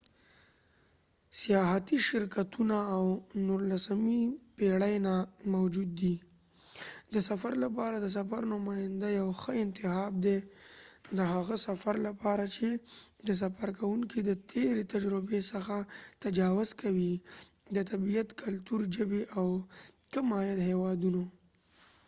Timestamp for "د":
3.29-3.31, 7.13-7.15, 7.99-8.07, 11.17-11.19, 13.27-13.29, 14.23-14.31, 17.75-17.77, 20.01-20.03